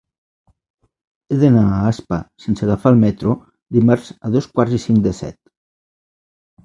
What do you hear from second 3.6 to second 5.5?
dimarts a dos quarts i cinc de set.